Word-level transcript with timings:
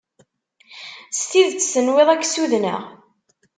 S 1.17 1.19
tidet 1.29 1.65
tenwiḍ 1.73 2.09
ad 2.09 2.19
k-ssudneɣ? 2.21 2.81